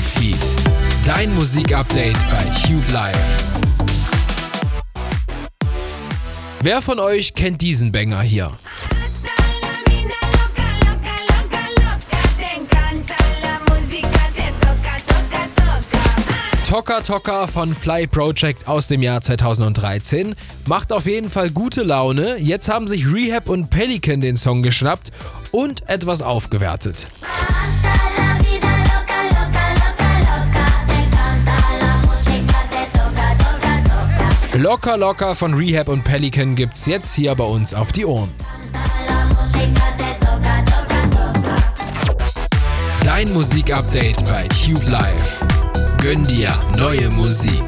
[0.00, 0.38] Wave Heat.
[1.06, 3.16] Dein Musikupdate bei Tube Live.
[6.62, 8.50] Wer von euch kennt diesen Banger hier?
[16.66, 20.36] Toka Toka von Fly Project aus dem Jahr 2013
[20.66, 22.38] macht auf jeden Fall gute Laune.
[22.38, 25.10] Jetzt haben sich Rehab und Pelican den Song geschnappt
[25.50, 27.08] und etwas aufgewertet.
[34.60, 38.28] Locker Locker von Rehab und Pelican gibt's jetzt hier bei uns auf die Ohren.
[43.02, 45.42] Dein Musikupdate bei Tube Live.
[46.02, 47.62] Gönn dir neue Musik.